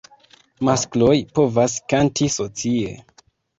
[0.69, 2.99] Maskloj povas kanti socie.